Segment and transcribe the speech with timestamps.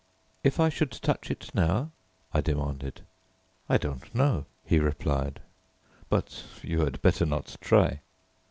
[0.43, 1.91] "If I should touch it now?"
[2.33, 3.01] I demanded.
[3.69, 5.41] "I don't know," he replied,
[6.09, 7.99] "but you had better not try."